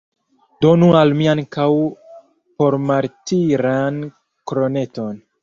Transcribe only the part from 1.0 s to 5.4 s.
al mi ankaŭ pormartiran kroneton!